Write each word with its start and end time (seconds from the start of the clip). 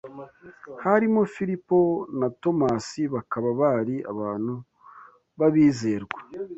Harimo 0.83 1.21
Filipo 1.35 1.77
na 2.19 2.27
Tomasi, 2.41 3.01
bakaba 3.13 3.49
bari 3.61 3.95
abantu 4.11 4.53
b’abizerwa 5.37 6.19